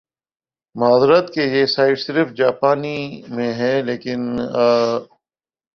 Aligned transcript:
معذرت 0.75 1.25
کہ 1.33 1.41
یہ 1.47 1.65
سائیٹ 1.65 1.99
صرف 1.99 2.27
جاپانی 2.35 2.97
میں 3.29 3.51
ھے 3.53 3.73
لیکن 3.81 4.19
آ 4.55 4.65